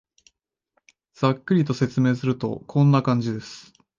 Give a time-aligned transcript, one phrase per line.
[1.13, 3.71] ざっくりと説明すると、こんな感じです